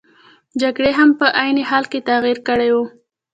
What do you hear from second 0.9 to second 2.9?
هم په عین حال کې تغیر کړی وو.